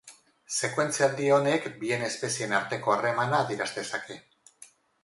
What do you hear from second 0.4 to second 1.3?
Sekuentzia handi